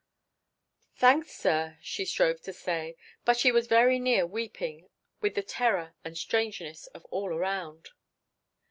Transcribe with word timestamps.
"Thanks, 0.95 1.31
sir," 1.37 1.77
she 1.83 2.05
strove 2.05 2.41
to 2.41 2.53
say, 2.53 2.95
but 3.23 3.37
she 3.37 3.51
was 3.51 3.67
very 3.67 3.99
near 3.99 4.25
weeping 4.25 4.89
with 5.21 5.35
the 5.35 5.43
terror 5.43 5.93
and 6.03 6.17
strangeness 6.17 6.87
of 6.87 7.05
all 7.11 7.31
around. 7.31 7.89